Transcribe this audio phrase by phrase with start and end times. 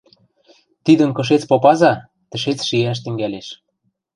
[0.85, 1.93] Тидӹм кышец попаза,
[2.29, 3.47] тӹшец шиӓш тӹнгӓлеш.